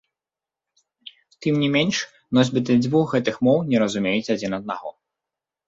[1.45, 1.97] Тым не менш
[2.39, 4.89] носьбіты дзвюх гэтых моў не разумеюць адзін аднаго.